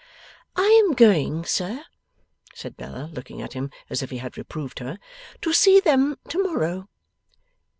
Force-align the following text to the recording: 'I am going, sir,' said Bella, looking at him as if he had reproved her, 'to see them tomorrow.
'I 0.55 0.63
am 0.63 0.93
going, 0.93 1.45
sir,' 1.45 1.85
said 2.55 2.75
Bella, 2.75 3.11
looking 3.13 3.39
at 3.39 3.53
him 3.53 3.69
as 3.87 4.01
if 4.01 4.09
he 4.09 4.17
had 4.17 4.35
reproved 4.35 4.79
her, 4.79 4.97
'to 5.41 5.53
see 5.53 5.79
them 5.79 6.17
tomorrow. 6.27 6.89